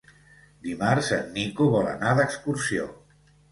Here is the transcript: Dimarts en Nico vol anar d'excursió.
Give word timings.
Dimarts 0.67 1.11
en 1.19 1.29
Nico 1.35 1.69
vol 1.77 1.91
anar 1.93 2.17
d'excursió. 2.23 2.91